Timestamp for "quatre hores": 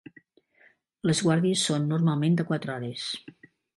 2.49-3.05